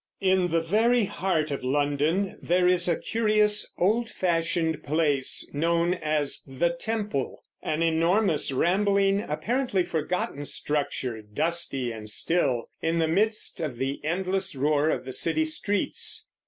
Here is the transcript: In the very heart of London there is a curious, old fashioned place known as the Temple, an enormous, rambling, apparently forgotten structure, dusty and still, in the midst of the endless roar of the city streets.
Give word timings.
In 0.21 0.47
the 0.47 0.61
very 0.61 1.05
heart 1.05 1.51
of 1.51 1.63
London 1.63 2.39
there 2.41 2.67
is 2.67 2.87
a 2.87 2.97
curious, 2.97 3.71
old 3.77 4.09
fashioned 4.09 4.81
place 4.81 5.47
known 5.53 5.93
as 5.93 6.41
the 6.47 6.71
Temple, 6.71 7.43
an 7.61 7.83
enormous, 7.83 8.51
rambling, 8.51 9.21
apparently 9.21 9.83
forgotten 9.83 10.43
structure, 10.45 11.21
dusty 11.21 11.91
and 11.91 12.09
still, 12.09 12.71
in 12.81 12.97
the 12.97 13.07
midst 13.07 13.59
of 13.59 13.77
the 13.77 14.03
endless 14.03 14.55
roar 14.55 14.89
of 14.89 15.05
the 15.05 15.13
city 15.13 15.45
streets. 15.45 16.25